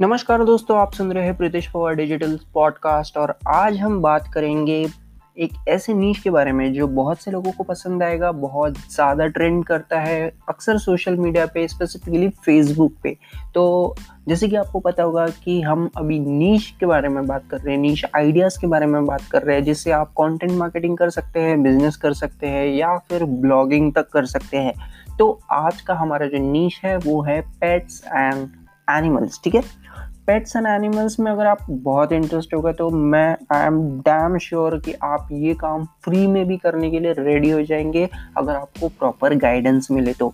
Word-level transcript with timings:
नमस्कार 0.00 0.42
दोस्तों, 0.44 0.76
आप 0.78 0.92
सुन 0.92 1.12
रहे 1.12 1.24
हैं 1.24 1.36
प्रीतिश 1.36 1.66
पवार 1.66 1.94
डिजिटल 1.94 2.38
पॉडकास्ट 2.54 3.16
और 3.16 3.34
आज 3.48 3.76
हम 3.78 4.00
बात 4.02 4.28
करेंगे 4.34 4.76
एक 5.38 5.50
ऐसे 5.68 5.94
नीच 5.94 6.18
के 6.18 6.30
बारे 6.30 6.52
में 6.52 6.72
जो 6.72 6.86
बहुत 6.88 7.20
से 7.20 7.30
लोगों 7.30 7.50
को 7.52 7.64
पसंद 7.64 8.02
आएगा, 8.02 8.30
बहुत 8.32 8.78
ज़्यादा 8.90 9.26
ट्रेंड 9.26 9.64
करता 9.64 10.00
है 10.00 10.32
अक्सर 10.48 10.78
सोशल 10.78 11.16
मीडिया 11.16 11.44
पे 11.46 11.66
स्पेसिफिकली 11.68 12.28
फेसबुक 12.44 12.94
पे। 13.02 13.16
तो 13.54 13.94
जैसे 14.28 14.48
कि 14.48 14.56
आपको 14.56 14.80
पता 14.80 15.02
होगा 15.02 15.26
कि 15.44 15.60
हम 15.62 15.88
अभी 15.96 16.18
नीच 16.18 16.70
के 16.80 16.86
बारे 16.86 17.08
में 17.08 17.26
बात 17.26 17.44
कर 17.50 17.58
रहे 17.58 17.74
हैं 17.74 17.82
नीच 17.82 18.04
आइडियाज़ 18.16 18.58
के 18.60 18.66
बारे 18.66 18.86
में 18.86 19.04
बात 19.06 19.22
कर 19.32 19.42
रहे 19.42 19.56
हैं, 19.56 19.64
जिससे 19.64 19.90
आप 19.90 20.12
कंटेंट 20.12 20.52
मार्केटिंग 20.52 20.96
कर 20.98 21.10
सकते 21.10 21.40
हैं 21.40 21.62
बिज़नेस 21.62 21.96
कर 21.96 22.12
सकते 22.12 22.46
हैं 22.46 22.66
या 22.66 22.96
फिर 22.98 23.24
ब्लॉगिंग 23.24 23.92
तक 23.94 24.08
कर 24.08 24.26
सकते 24.26 24.56
हैं। 24.56 24.72
तो 25.18 25.38
आज 25.50 25.80
का 25.80 25.94
हमारा 25.94 26.26
जो 26.26 26.38
नीच 26.50 26.80
है, 26.84 26.96
वो 26.96 27.20
है 27.22 27.40
पेट्स 27.40 28.02
एंड 28.06 28.48
एनिमल्स 28.90 29.40
ठीक 29.44 29.54
है? 29.54 29.62
पेट्स 30.30 30.54
एंड 30.56 30.66
एनिमल्स 30.66 31.18
में 31.20 31.30
अगर 31.32 31.46
आप 31.46 31.58
बहुत 31.70 32.12
इंटरेस्ट 32.12 32.52
होगा 32.54 32.72
तो 32.72 32.88
मैं 32.90 33.36
आई 33.52 33.66
एम 33.66 33.78
डैम 34.00 34.36
श्योर 34.38 34.78
कि 34.80 34.92
आप 35.02 35.28
ये 35.32 35.54
काम 35.54 35.84
फ्री 36.04 36.26
में 36.26 36.46
भी 36.48 36.56
करने 36.56 36.90
के 36.90 36.98
लिए 37.00 37.12
रेडी 37.18 37.50
हो 37.50 37.62
जाएँगे 37.62 38.08
अगर 38.36 38.56
आपको 38.56 38.88
प्रॉपर 38.88 39.34
गाइडेंस 39.36 39.88
मिले 39.90 40.12
तो। 40.12 40.32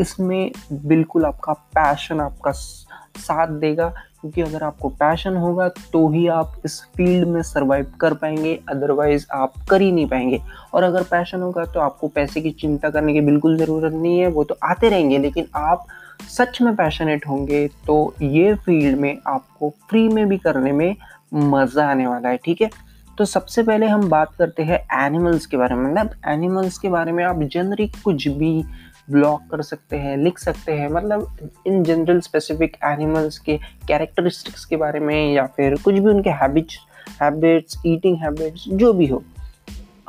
इसमें 0.00 0.50
बिल्कुल 0.72 1.24
आपका 1.26 1.52
पैशन 1.76 2.20
आपका 2.20 2.50
साथ 2.50 3.52
देगा 3.60 3.88
क्योंकि 4.20 4.42
अगर 4.42 4.62
आपको 4.62 4.88
पैशन 4.88 5.36
होगा 5.36 5.68
तो 5.92 6.08
ही 6.08 6.26
आप 6.28 6.60
इस 6.64 6.80
फ़ील्ड 6.96 7.28
में 7.28 7.42
सर्वाइव 7.42 7.92
कर 8.00 8.14
पाएँगे 8.14 8.58
अदरवाइज़ 8.70 9.26
आप 9.34 9.52
कर 9.70 9.80
ही 9.80 9.90
नहीं 9.92 10.06
पाएँगे। 10.06 10.40
और 10.74 10.82
अगर 10.82 11.02
पैशन 11.02 11.42
होगा 11.42 11.64
तो 11.64 11.80
आपको 11.80 12.08
पैसे 12.08 12.40
की 12.40 12.50
चिंता 12.60 12.90
करने 12.90 13.12
की 13.12 13.20
बिल्कुल 13.20 13.56
ज़रूरत 13.58 13.92
नहीं 13.92 14.18
है, 14.18 14.28
वो 14.28 14.44
तो 14.44 14.56
आते 14.64 14.88
रहेंगे, 14.88 15.18
लेकिन 15.18 15.46
आप 15.54 15.86
सच 16.20 16.60
में 16.62 16.74
पैशनेट 16.76 17.26
होंगे 17.28 17.66
तो 17.86 18.14
ये 18.22 18.54
फ़ील्ड 18.56 18.98
में 18.98 19.16
आपको 19.26 19.70
फ्री 19.90 20.08
में 20.08 20.28
भी 20.28 20.38
करने 20.38 20.72
में 20.72 20.96
मज़ा 21.34 21.88
आने 21.90 22.06
वाला 22.06 22.28
है, 22.28 22.36
ठीक 22.36 22.60
है? 22.60 22.70
तो 23.18 23.24
सबसे 23.24 23.62
पहले 23.62 23.86
हम 23.86 24.08
बात 24.08 24.34
करते 24.34 24.62
हैं 24.62 24.78
एनिमल्स 25.06 25.46
के 25.46 25.56
बारे 25.56 25.74
में। 25.74 25.90
मतलब 25.90 26.10
एनिमल्स 26.28 26.78
के 26.78 26.88
बारे 26.88 27.12
में 27.12 27.24
आप 27.24 27.42
जनरली 27.44 27.86
कुछ 28.04 28.28
भी 28.28 28.62
ब्लॉग 29.10 29.48
कर 29.50 29.62
सकते 29.62 29.96
हैं, 29.96 30.16
लिख 30.16 30.38
सकते 30.38 30.72
हैं 30.72 30.88
मतलब 30.88 31.50
इन 31.66 31.82
जनरल 31.84 32.20
स्पेसिफिक 32.20 32.76
एनिमल्स 32.84 33.38
के 33.38 33.56
कैरेक्टरिस्टिक्स 33.88 34.64
के 34.64 34.76
बारे 34.76 35.00
में 35.00 35.32
या 35.34 35.46
फिर 35.46 35.76
कुछ 35.76 35.94
भी 35.94 36.08
उनके 36.10 36.30
हैबिट्स 36.30 36.78
हैबिट्स 37.22 37.82
ईटिंग 37.86 38.16
हैबिट्स 38.16 38.64
जो 38.68 38.92
भी 38.92 39.06
हो। 39.06 39.22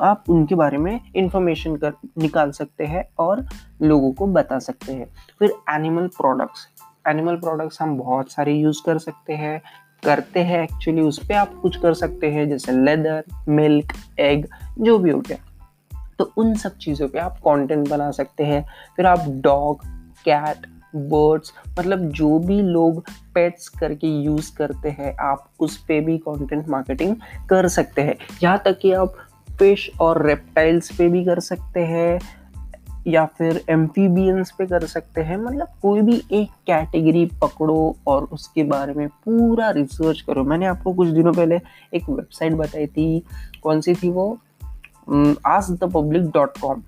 आप 0.00 0.24
उनके 0.28 0.54
बारे 0.54 0.78
में 0.78 1.00
इंफॉर्मेशन 1.16 1.76
कर, 1.76 1.92
निकाल 2.18 2.50
सकते 2.50 2.84
हैं 2.84 3.08
और 3.18 3.46
लोगों 3.82 4.12
को 4.12 4.26
बता 4.26 4.58
सकते 4.58 4.92
हैं। 4.92 5.06
फिर 5.38 5.52
एनिमल 5.70 6.06
प्रोडक्ट्स 6.06 6.68
एनिमल 7.08 7.36
प्रोडक्ट्स 7.36 7.80
हम 7.82 7.96
बहुत 7.98 8.32
सारे 8.32 8.52
यूज़ 8.52 8.78
कर 8.86 8.98
सकते 8.98 9.32
हैं, 9.32 9.60
करते 10.04 10.40
हैं 10.40 10.62
एक्चुअली 10.62 11.00
उस 11.00 11.18
पर 11.18 11.34
आप 11.34 11.54
कुछ 11.62 11.76
कर 11.76 11.94
सकते 11.94 12.30
हैं, 12.30 12.48
जैसे 12.48 12.72
लेदर 12.72 13.24
मिल्क 13.48 13.92
एग 14.18 14.46
जो 14.78 14.98
भी 14.98 15.10
हो 15.10 15.20
गया। 15.20 15.36
तो 16.18 16.32
उन 16.36 16.54
सब 16.54 16.76
चीज़ों 16.76 17.08
पे 17.08 17.18
आप 17.18 17.36
कंटेंट 17.38 17.88
बना 17.88 18.10
सकते 18.10 18.44
हैं। 18.44 18.64
फिर 18.96 19.06
आप 19.06 19.24
डॉग 19.28 19.84
कैट 20.24 20.66
बर्ड्स 20.96 21.52
मतलब 21.78 22.08
जो 22.10 22.38
भी 22.38 22.60
लोग 22.62 23.04
पेट्स 23.34 23.68
करके 23.68 24.06
यूज़ 24.06 24.56
करते 24.56 24.90
हैं, 24.90 25.16
आप 25.16 25.50
उस 25.60 25.76
पर 25.76 26.00
भी 26.00 26.18
कंटेंट 26.18 26.68
मार्केटिंग 26.68 27.16
कर 27.50 27.68
सकते 27.68 28.02
हैं। 28.02 28.14
यहाँ 28.42 28.62
तक 28.64 28.78
कि 28.78 28.92
आप 28.92 29.14
फ़िश 29.60 29.90
और 30.00 30.26
रेप्टाइल्स 30.26 30.90
पे 30.96 31.08
भी 31.08 31.24
कर 31.24 31.40
सकते 31.40 31.80
हैं, 31.80 32.18
या 33.06 33.24
फिर 33.26 33.60
एम्फीबियंस 33.70 34.50
पे 34.50 34.66
कर 34.66 34.86
सकते 34.86 35.20
हैं। 35.20 35.36
मतलब 35.36 35.68
कोई 35.82 36.00
भी 36.00 36.22
एक 36.32 36.50
कैटेगरी 36.66 37.24
पकड़ो 37.42 37.96
और 38.06 38.24
उसके 38.24 38.62
बारे 38.62 38.94
में 38.94 39.08
पूरा 39.08 39.70
रिसर्च 39.70 40.20
करो। 40.20 40.44
मैंने 40.44 40.66
आपको 40.66 40.92
कुछ 40.92 41.08
दिनों 41.08 41.32
पहले 41.32 41.60
एक 41.94 42.08
वेबसाइट 42.10 42.52
बताई 42.52 42.86
थी। 42.86 43.22
कौन 43.62 43.80
सी 43.80 43.94
थी 43.94 44.10
वो? 44.10 44.38
आज 45.46 45.70
द 45.70 45.90
पब्लिक 45.94 46.30
डॉट 46.30 46.58
कॉम 46.58 46.82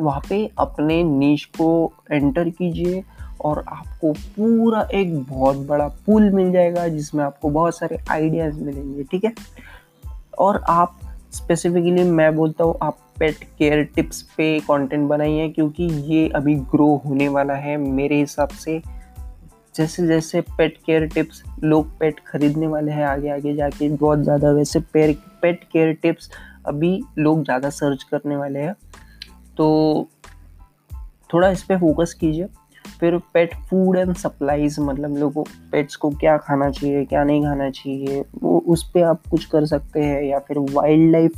वहाँ 0.00 0.20
पे 0.28 0.50
अपने 0.58 1.02
नीच 1.04 1.44
को 1.44 1.92
एंटर 2.12 2.48
कीजिए 2.48 3.04
और 3.40 3.64
आपको 3.68 4.12
पूरा 4.12 4.88
एक 4.94 5.18
बहुत 5.22 5.56
बड़ा 5.56 5.88
पूल 6.06 6.30
मिल 6.30 6.52
जाएगा, 6.52 6.88
जिसमें 6.88 7.24
आपको 7.24 7.50
बहुत 7.50 7.78
सारे 7.78 7.98
आइडियाज़ 8.10 8.60
मिलेंगे, 8.60 9.04
ठीक 9.04 9.24
है? 9.24 9.32
और 10.38 10.62
आप 10.68 10.97
स्पेसिफिकली 11.32 12.04
मैं 12.04 12.34
बोलता 12.36 12.64
हूँ, 12.64 12.74
आप 12.82 12.98
पेट 13.18 13.44
केयर 13.58 13.82
टिप्स 13.84 14.22
पे 14.36 14.58
कंटेंट 14.60 15.08
बनाइए, 15.08 15.48
क्योंकि 15.48 15.84
ये 15.84 16.28
अभी 16.28 16.54
ग्रो 16.54 16.94
होने 17.06 17.28
वाला 17.28 17.54
है 17.54 17.76
मेरे 17.76 18.20
हिसाब 18.20 18.48
से। 18.48 18.80
जैसे 19.74 20.06
जैसे 20.06 20.40
पेट 20.40 20.78
केयर 20.86 21.06
टिप्स 21.06 21.42
लोग 21.64 21.98
पेट 21.98 22.20
खरीदने 22.26 22.66
वाले 22.66 22.92
हैं, 22.92 23.04
आगे 23.04 23.28
आगे 23.28 23.54
जाके 23.54 23.88
बहुत 23.88 24.18
ज़्यादा। 24.18 24.50
वैसे 24.50 24.80
पेर 24.92 25.16
पेट 25.42 25.64
केयर 25.64 25.92
टिप्स 25.92 26.30
अभी 26.66 27.00
लोग 27.18 27.44
ज़्यादा 27.44 27.70
सर्च 27.70 28.02
करने 28.02 28.36
वाले 28.36 28.58
हैं। 28.58 28.74
तो 29.56 30.08
थोड़ा 31.32 31.50
इस 31.50 31.62
पर 31.62 31.78
फोकस 31.78 32.14
कीजिए। 32.14 32.46
फिर 33.00 33.16
पेट 33.34 33.54
फ़ूड 33.68 33.96
एंड 33.98 34.14
सप्लाईज 34.16 34.76
मतलब 34.80 35.16
लोगों 35.16 35.44
पेट्स 35.72 35.96
को 35.96 36.10
क्या 36.10 36.36
खाना 36.38 36.70
चाहिए, 36.70 37.04
क्या 37.04 37.24
नहीं 37.24 37.42
खाना 37.42 37.70
चाहिए, 37.70 38.24
वो 38.42 38.58
उस 38.66 38.82
पर 38.90 39.02
आप 39.02 39.20
कुछ 39.30 39.44
कर 39.44 39.66
सकते 39.66 40.00
हैं 40.00 40.22
या 40.22 40.38
फिर 40.38 40.58
वाइल्ड 40.58 41.10
लाइफ 41.12 41.32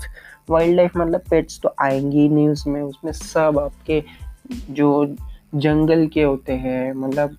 वाइल्ड 0.50 0.76
लाइफ 0.76 0.96
मतलब 0.96 1.22
पेट्स 1.30 1.60
तो 1.62 1.74
आएँगे 1.80 2.18
ही 2.18 2.28
नहीं 2.28 2.48
उसमें 2.48 2.80
उसमें 2.82 3.12
सब 3.12 3.58
आपके 3.58 4.02
जो 4.70 5.16
जंगल 5.54 6.06
के 6.06 6.22
होते 6.22 6.52
हैं 6.52 6.92
मतलब 6.92 7.36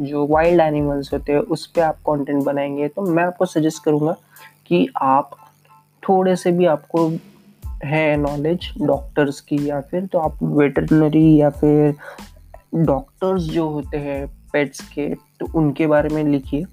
जो 0.00 0.26
वाइल्ड 0.26 0.60
एनिमल्स 0.60 1.12
होते 1.12 1.32
हैं, 1.32 1.38
उस 1.38 1.66
पर 1.66 1.82
आप 1.82 1.96
कंटेंट 2.08 2.42
बनाएँगे। 2.44 2.88
तो 2.88 3.02
मैं 3.02 3.24
आपको 3.24 3.46
सजेस्ट 3.46 3.82
करूँगा 3.84 4.16
कि 4.66 4.86
आप 5.02 5.30
थोड़े 6.02 6.36
से 6.36 6.52
भी 6.52 6.66
आपको 6.66 7.08
है 7.84 8.16
नॉलेज 8.16 8.72
डॉक्टर्स 8.82 9.40
की 9.40 9.68
या 9.68 9.80
फिर 9.80 10.06
तो 10.06 10.18
आप 10.18 10.38
वेटरनरी 10.42 11.36
या 11.36 11.50
फिर 11.50 11.94
डॉक्टर्स 12.74 13.42
जो 13.42 13.68
होते 13.68 13.96
हैं 13.96 14.26
पेट्स 14.52 14.80
के 14.80 15.14
तो 15.14 15.46
उनके 15.54 15.86
बारे 15.86 16.08
में 16.08 16.24
लिखिए। 16.24 16.64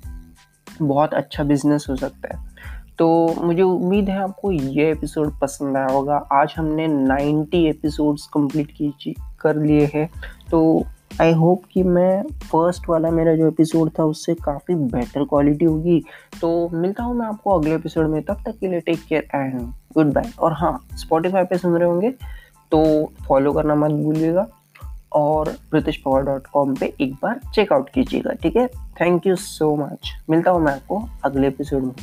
बहुत 0.82 1.14
अच्छा 1.14 1.44
बिज़नेस 1.44 1.86
हो 1.90 1.96
सकता 1.96 2.38
है। 2.38 2.50
तो 2.98 3.36
मुझे 3.42 3.62
उम्मीद 3.62 4.10
है 4.10 4.20
आपको 4.20 4.52
ये 4.52 4.92
एपिसोड 4.92 5.40
पसंद 5.40 5.78
आया 5.78 5.88
होगा। 5.88 6.16
आज 6.16 6.54
हमने 6.58 6.88
90 6.88 7.66
एपिसोड्स 7.68 8.26
कंप्लीट 8.26 8.72
की 8.72 9.16
कर 9.40 9.56
लिए 9.56 9.92
हैं। 9.94 10.10
तो 10.52 10.86
आई 11.22 11.34
होप 11.34 11.62
कि 11.72 11.84
मैं 11.84 12.24
फ़र्स्ट 12.24 12.90
वाला 12.90 13.12
मेरा 13.12 13.36
जो 13.36 13.48
एपिसोड 13.48 13.92
था, 14.00 14.04
उससे 14.04 14.34
काफ़ी 14.34 14.76
बेटर 14.76 15.24
क्वालिटी 15.24 15.66
होगी। 15.66 16.04
तो 16.42 16.70
मिलता 16.70 17.04
हूँ 17.04 17.16
मैं 17.16 17.26
आपको 17.26 17.60
अगले 17.60 17.76
एपिसोड 17.76 18.08
में। 18.08 18.22
तब 18.22 18.44
तक 18.46 18.58
के 18.60 18.68
लिए 18.68 18.80
take 18.80 19.00
care 19.10 19.28
and 19.36 19.62
good 19.94 20.14
bye 20.14 20.32
और 20.40 20.54
हाँ 20.54 20.88
स्पॉटिफाई 20.94 21.44
पे 21.44 21.58
सुन 21.58 21.78
रहे 21.78 21.90
होंगे 21.90 22.12
तो 22.72 23.12
फॉलो 23.28 23.54
करना 23.54 23.76
मत 23.76 23.92
भूलिएगा। 23.92 24.48
और 25.14 25.50
ब्रिटिश 25.72 25.98
पावर 25.98 26.22
डॉट 26.22 26.48
कॉम 26.48 26.76
पर 26.76 26.86
एक 26.86 27.14
बार 27.14 27.40
चेकआउट 27.54 27.90
कीजिएगा, 27.90 28.32
ठीक 28.32 28.56
है? 28.56 28.68
थैंक 28.68 29.28
यू 29.28 29.36
सो 29.36 29.76
मच 29.76 30.12
मिलता 30.30 30.52
हूँ 30.52 30.62
मैं 30.62 30.74
आपको 30.74 31.04
अगले 31.24 31.48
एपिसोड 31.48 31.84
में। 31.84 31.94